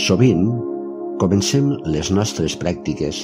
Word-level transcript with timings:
Sovint, 0.00 0.46
comencem 1.20 1.66
les 1.92 2.08
nostres 2.16 2.54
pràctiques 2.56 3.18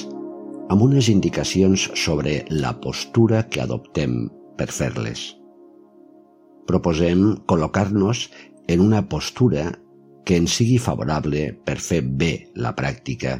amb 0.69 0.83
unes 0.85 1.07
indicacions 1.09 1.87
sobre 1.97 2.35
la 2.53 2.75
postura 2.83 3.39
que 3.49 3.63
adoptem 3.63 4.13
per 4.59 4.67
fer-les. 4.75 5.23
Proposem 6.69 7.23
col·locar-nos 7.49 8.27
en 8.69 8.85
una 8.85 9.01
postura 9.09 9.65
que 10.27 10.37
ens 10.37 10.59
sigui 10.59 10.77
favorable 10.77 11.47
per 11.65 11.79
fer 11.81 12.03
bé 12.05 12.31
la 12.61 12.75
pràctica 12.77 13.39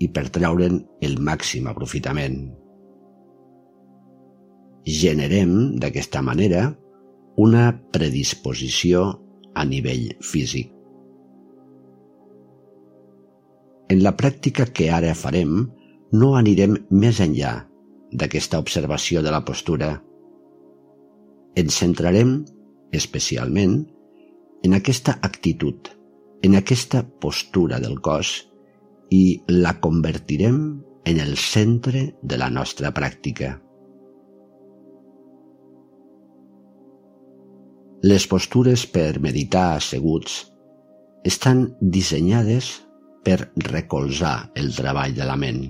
i 0.00 0.08
per 0.08 0.30
treure'n 0.32 0.80
el 1.04 1.20
màxim 1.20 1.68
aprofitament. 1.68 2.40
Generem, 5.04 5.56
d'aquesta 5.84 6.24
manera, 6.24 6.70
una 7.36 7.70
predisposició 7.92 9.08
a 9.52 9.68
nivell 9.68 10.14
físic. 10.24 10.79
En 13.90 14.02
la 14.04 14.14
pràctica 14.16 14.68
que 14.70 14.90
ara 14.94 15.14
farem, 15.18 15.54
no 16.12 16.34
anirem 16.38 16.76
més 16.90 17.20
enllà 17.22 17.54
d'aquesta 18.12 18.58
observació 18.62 19.22
de 19.22 19.32
la 19.34 19.44
postura. 19.46 19.92
Ens 21.58 21.78
centrarem, 21.82 22.36
especialment, 22.94 23.80
en 24.66 24.76
aquesta 24.76 25.18
actitud 25.26 25.90
en 26.42 26.56
aquesta 26.56 27.02
postura 27.20 27.80
del 27.80 27.98
cos 28.00 28.32
i 29.12 29.42
la 29.48 29.74
convertirem 29.80 30.60
en 31.04 31.18
el 31.20 31.36
centre 31.36 32.04
de 32.22 32.38
la 32.40 32.48
nostra 32.50 32.92
pràctica. 32.96 33.58
Les 38.02 38.24
postures 38.30 38.86
per 38.88 39.20
meditar 39.20 39.74
asseguts 39.76 40.38
estan 41.28 41.66
dissenyades 41.80 42.70
per 43.24 43.50
recolzar 43.68 44.50
el 44.56 44.72
treball 44.76 45.14
de 45.16 45.26
la 45.28 45.36
ment. 45.36 45.62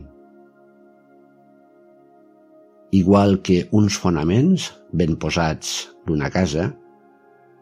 Igual 2.91 3.39
que 3.47 3.69
uns 3.71 3.97
fonaments 4.03 4.71
ben 4.93 5.17
posats 5.23 5.91
d'una 6.07 6.31
casa, 6.35 6.71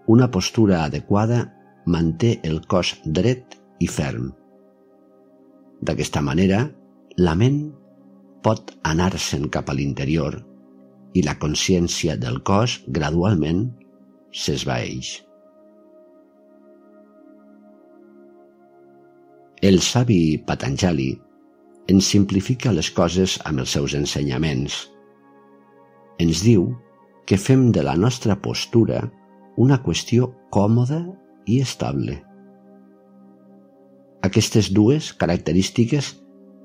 una 0.08 0.30
postura 0.32 0.84
adequada 0.84 1.42
manté 1.84 2.38
el 2.48 2.62
cos 2.66 2.94
dret 3.04 3.58
i 3.78 3.88
ferm. 3.88 4.30
D'aquesta 5.84 6.22
manera, 6.24 6.64
la 7.20 7.34
ment 7.36 7.60
pot 8.42 8.72
anar-se'n 8.88 9.48
cap 9.52 9.68
a 9.68 9.76
l'interior 9.76 10.40
i 11.14 11.22
la 11.26 11.36
consciència 11.42 12.16
del 12.16 12.40
cos 12.46 12.80
gradualment 12.88 13.66
s'esvaeix. 14.32 15.27
El 19.60 19.80
savi 19.82 20.38
Patanjali 20.46 21.08
ens 21.90 22.06
simplifica 22.12 22.70
les 22.70 22.92
coses 22.94 23.32
amb 23.48 23.58
els 23.64 23.72
seus 23.74 23.94
ensenyaments. 23.98 24.74
Ens 26.22 26.42
diu 26.46 26.68
que 27.26 27.38
fem 27.42 27.72
de 27.74 27.82
la 27.82 27.96
nostra 27.98 28.36
postura 28.38 29.00
una 29.58 29.80
qüestió 29.82 30.28
còmoda 30.54 31.00
i 31.50 31.58
estable. 31.64 32.20
Aquestes 34.28 34.70
dues 34.76 35.10
característiques 35.18 36.12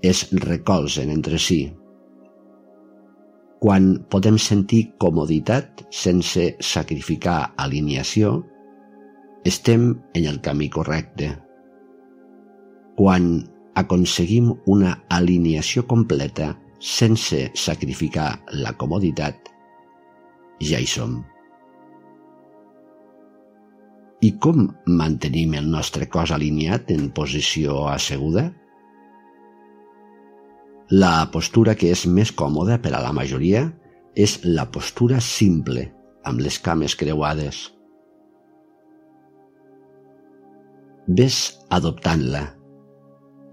es 0.06 0.28
recolzen 0.44 1.10
entre 1.10 1.40
si. 1.42 1.64
Quan 3.64 4.04
podem 4.14 4.38
sentir 4.38 4.84
comoditat 5.02 5.82
sense 5.90 6.52
sacrificar 6.60 7.56
alineació, 7.58 8.44
estem 9.50 9.96
en 10.14 10.30
el 10.30 10.42
camí 10.46 10.70
correcte. 10.70 11.32
Quan 12.98 13.30
aconseguim 13.80 14.52
una 14.70 14.94
alineació 15.10 15.86
completa 15.90 16.52
sense 16.78 17.48
sacrificar 17.58 18.28
la 18.60 18.74
comoditat, 18.78 19.50
ja 20.62 20.82
hi 20.82 20.90
som. 20.90 21.22
I 24.24 24.30
com 24.40 24.68
mantenim 24.88 25.56
el 25.60 25.66
nostre 25.72 26.08
cos 26.12 26.32
alineat 26.32 26.92
en 26.96 27.10
posició 27.18 27.88
asseguda? 27.92 28.46
La 30.94 31.16
postura 31.34 31.74
que 31.76 31.90
és 31.92 32.06
més 32.06 32.32
còmoda 32.32 32.78
per 32.84 32.94
a 32.94 33.02
la 33.04 33.12
majoria 33.16 33.66
és 34.16 34.38
la 34.46 34.68
postura 34.72 35.20
simple, 35.20 35.88
amb 36.24 36.44
les 36.46 36.60
cames 36.62 36.96
creuades. 36.96 37.66
Ves 41.08 41.40
adoptant-la, 41.74 42.44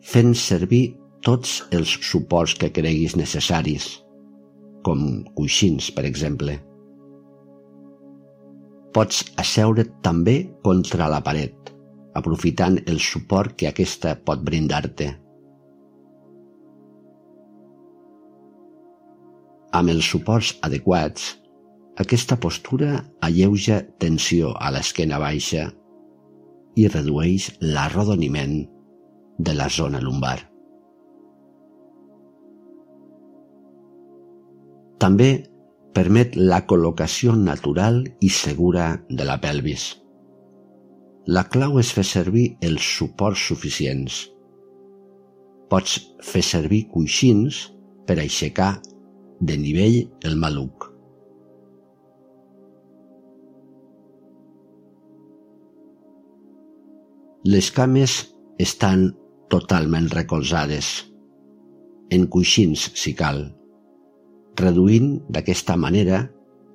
fent 0.01 0.35
servir 0.35 0.97
tots 1.25 1.61
els 1.77 1.93
suports 2.11 2.55
que 2.57 2.73
creguis 2.73 3.17
necessaris, 3.17 3.87
com 4.87 5.23
coixins, 5.37 5.91
per 5.93 6.07
exemple. 6.09 6.57
Pots 8.97 9.23
asseure't 9.39 9.93
també 10.03 10.39
contra 10.65 11.11
la 11.13 11.21
paret, 11.23 11.75
aprofitant 12.19 12.81
el 12.91 12.99
suport 13.05 13.55
que 13.57 13.69
aquesta 13.69 14.17
pot 14.25 14.41
brindar-te. 14.43 15.13
Amb 19.77 19.93
els 19.93 20.09
suports 20.11 20.57
adequats, 20.67 21.37
aquesta 22.03 22.41
postura 22.41 23.05
alleuja 23.23 23.85
tensió 24.03 24.51
a 24.59 24.73
l'esquena 24.75 25.21
baixa 25.23 25.69
i 26.81 26.89
redueix 26.89 27.51
l'arrodoniment 27.61 28.65
de 29.49 29.55
la 29.57 29.69
zona 29.73 30.01
lumbar. 30.05 30.39
També 35.01 35.31
permet 35.97 36.37
la 36.37 36.61
col·locació 36.69 37.33
natural 37.37 38.03
i 38.21 38.29
segura 38.29 38.91
de 39.09 39.25
la 39.25 39.39
pelvis. 39.41 39.87
La 41.37 41.47
clau 41.53 41.79
és 41.81 41.93
fer 41.97 42.05
servir 42.05 42.45
els 42.69 42.85
suports 42.99 43.47
suficients. 43.51 44.21
Pots 45.73 45.97
fer 46.27 46.43
servir 46.45 46.83
coixins 46.93 47.63
per 48.07 48.19
aixecar 48.19 48.75
de 49.41 49.57
nivell 49.57 50.03
el 50.29 50.37
maluc. 50.37 50.89
Les 57.49 57.71
cames 57.73 58.19
estan 58.61 59.07
totalment 59.53 60.09
recolzades, 60.15 60.91
en 62.11 62.27
coixins 62.35 62.91
si 62.99 63.15
cal 63.19 63.49
reduint 64.61 65.13
d'aquesta 65.33 65.77
manera 65.77 66.25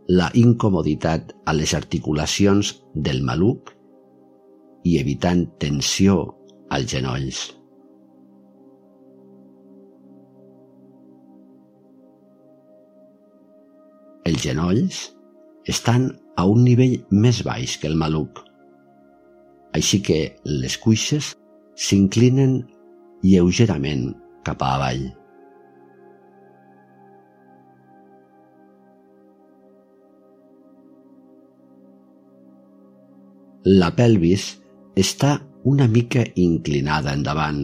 la 0.07 0.29
incomoditat 0.37 1.33
a 1.45 1.53
les 1.57 1.73
articulacions 1.77 2.75
del 3.07 3.21
maluc 3.25 3.71
i 4.85 4.97
evitant 5.01 5.45
tensió 5.61 6.17
als 6.69 6.91
genolls. 6.91 7.45
Els 14.25 14.41
genolls 14.41 15.01
estan 15.69 16.09
a 16.37 16.45
un 16.49 16.63
nivell 16.65 16.99
més 17.11 17.41
baix 17.45 17.77
que 17.81 17.89
el 17.89 17.97
maluc, 17.97 18.41
així 19.77 20.01
que 20.05 20.19
les 20.45 20.77
cuixes 20.81 21.33
s'inclinen 21.75 22.57
lleugerament 23.25 24.09
cap 24.47 24.63
a 24.63 24.73
avall. 24.79 25.05
la 33.65 33.87
pelvis 33.97 34.43
està 34.93 35.39
una 35.65 35.87
mica 35.89 36.21
inclinada 36.37 37.15
endavant, 37.17 37.63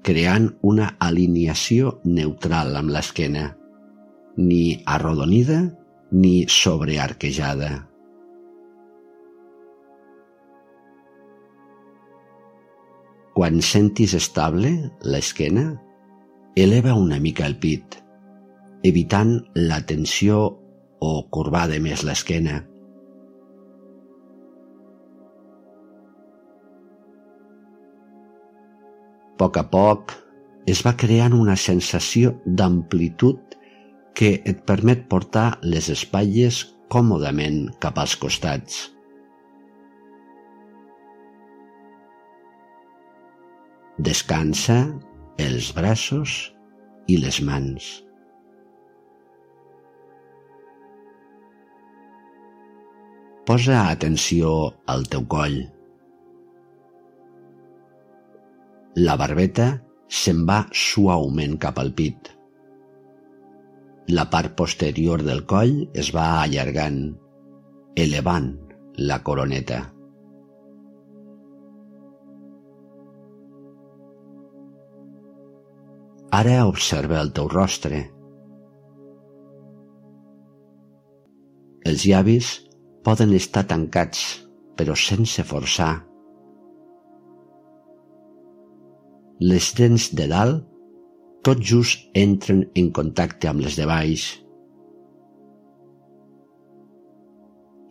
creant 0.00 0.46
una 0.64 0.94
alineació 1.04 1.98
neutral 2.04 2.72
amb 2.80 2.94
l'esquena, 2.94 3.50
ni 4.38 4.80
arrodonida 4.88 5.60
ni 6.12 6.46
sobrearquejada. 6.48 7.87
Quan 13.38 13.60
sentis 13.62 14.16
estable 14.18 14.72
l'esquena, 15.06 15.68
eleva 16.58 16.96
una 16.98 17.20
mica 17.22 17.46
el 17.46 17.54
pit, 17.62 18.00
evitant 18.82 19.36
la 19.54 19.78
tensió 19.86 20.40
o 20.98 21.12
corbada 21.30 21.78
més 21.78 22.02
l'esquena 22.02 22.58
poc 29.38 29.56
a 29.60 29.64
poc 29.70 30.12
es 30.68 30.82
va 30.84 30.96
creant 31.00 31.34
una 31.36 31.54
sensació 31.56 32.34
d'amplitud 32.60 33.56
que 34.18 34.34
et 34.50 34.64
permet 34.66 35.06
portar 35.12 35.48
les 35.62 35.88
espatlles 35.94 36.64
còmodament 36.92 37.68
cap 37.84 38.00
als 38.02 38.16
costats. 38.18 38.80
Descansa 43.98 44.74
els 45.42 45.72
braços 45.74 46.32
i 47.10 47.16
les 47.18 47.40
mans. 47.42 47.88
Posa 53.50 53.80
atenció 53.88 54.52
al 54.94 55.02
teu 55.10 55.26
coll. 55.34 55.58
La 59.02 59.18
barbeta 59.18 59.68
se'n 60.22 60.46
va 60.46 60.62
suaument 60.86 61.58
cap 61.66 61.82
al 61.82 61.90
pit. 61.90 62.30
La 64.14 64.30
part 64.30 64.54
posterior 64.62 65.26
del 65.26 65.42
coll 65.42 65.78
es 65.92 66.14
va 66.14 66.30
allargant, 66.46 67.02
elevant 67.98 68.52
la 69.10 69.24
coroneta. 69.26 69.88
Ara 76.34 76.66
observa 76.68 77.22
el 77.22 77.30
teu 77.32 77.46
rostre. 77.48 78.02
Els 81.88 82.04
llavis 82.04 82.50
poden 83.06 83.32
estar 83.32 83.62
tancats, 83.70 84.24
però 84.76 84.92
sense 84.92 85.44
forçar. 85.48 85.94
Les 89.40 89.70
dents 89.78 90.10
de 90.18 90.26
dalt 90.28 90.66
tot 91.46 91.62
just 91.62 92.10
entren 92.18 92.66
en 92.76 92.90
contacte 92.92 93.48
amb 93.48 93.64
les 93.64 93.78
de 93.78 93.86
baix 93.88 94.26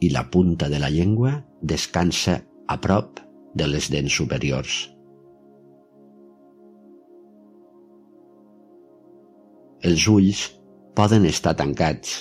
i 0.03 0.11
la 0.13 0.27
punta 0.29 0.69
de 0.69 0.77
la 0.83 0.91
llengua 0.93 1.31
descansa 1.63 2.37
a 2.67 2.77
prop 2.83 3.23
de 3.57 3.65
les 3.71 3.89
dents 3.89 4.13
superiors. 4.13 4.96
Els 9.85 10.07
ulls 10.09 10.39
poden 10.97 11.27
estar 11.29 11.53
tancats 11.57 12.13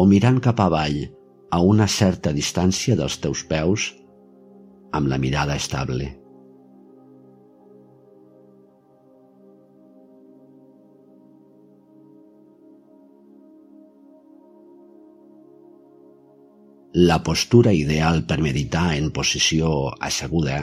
o 0.00 0.06
mirant 0.10 0.40
cap 0.42 0.58
avall 0.64 0.96
a 1.54 1.60
una 1.62 1.86
certa 1.86 2.32
distància 2.34 2.96
dels 2.98 3.18
teus 3.22 3.44
peus 3.46 3.90
amb 4.90 5.06
la 5.12 5.18
mirada 5.22 5.54
estable. 5.54 6.08
La 16.98 17.20
postura 17.22 17.70
ideal 17.70 18.24
per 18.26 18.40
meditar 18.42 18.96
en 18.96 19.12
posició 19.14 19.92
asseguda 20.02 20.58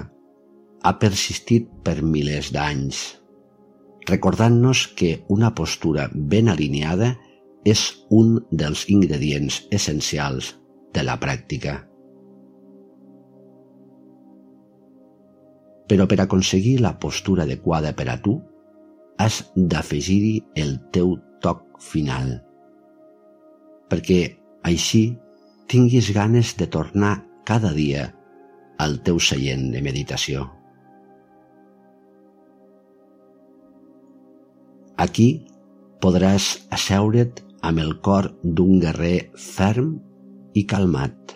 ha 0.84 0.94
persistit 1.00 1.70
per 1.88 2.02
milers 2.04 2.52
d'anys, 2.52 3.00
recordant-nos 4.08 4.88
que 4.98 5.24
una 5.28 5.54
postura 5.56 6.08
ben 6.14 6.48
alineada 6.50 7.16
és 7.68 7.82
un 8.10 8.38
dels 8.52 8.86
ingredients 8.90 9.60
essencials 9.76 10.54
de 10.96 11.04
la 11.04 11.18
pràctica. 11.20 11.82
Però 15.88 16.08
per 16.08 16.20
aconseguir 16.24 16.80
la 16.84 16.96
postura 17.00 17.44
adequada 17.44 17.94
per 17.96 18.08
a 18.12 18.18
tu, 18.24 18.40
has 19.18 19.42
d'afegir-hi 19.56 20.36
el 20.64 20.78
teu 20.94 21.16
toc 21.44 21.64
final, 21.82 22.38
perquè 23.90 24.20
així 24.68 25.18
tinguis 25.72 26.12
ganes 26.16 26.54
de 26.60 26.68
tornar 26.72 27.16
cada 27.48 27.74
dia 27.74 28.12
al 28.84 29.00
teu 29.04 29.20
seient 29.20 29.72
de 29.74 29.82
meditació. 29.82 30.57
Aquí 35.08 35.28
podràs 36.04 36.46
asseure't 36.76 37.40
amb 37.68 37.80
el 37.80 37.94
cor 38.04 38.28
d'un 38.44 38.82
guerrer 38.84 39.30
ferm 39.40 39.94
i 40.60 40.66
calmat. 40.68 41.34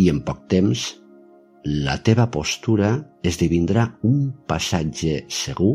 I 0.00 0.08
en 0.08 0.22
poc 0.24 0.46
temps, 0.54 0.86
la 1.88 1.98
teva 2.08 2.26
postura 2.38 2.94
esdevindrà 3.32 3.84
un 4.08 4.32
passatge 4.48 5.20
segur 5.42 5.74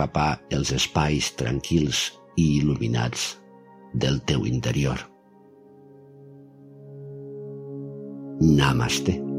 cap 0.00 0.16
a 0.16 0.30
els 0.56 0.72
espais 0.80 1.30
tranquils 1.36 2.08
i 2.40 2.48
il·luminats 2.56 3.28
del 3.94 4.20
teu 4.28 4.48
interior. 4.48 5.04
Namaste. 8.40 9.35